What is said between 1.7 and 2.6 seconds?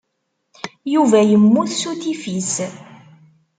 s utifis.